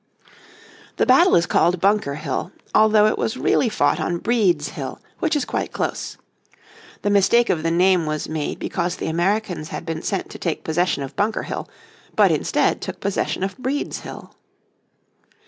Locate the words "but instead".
12.15-12.81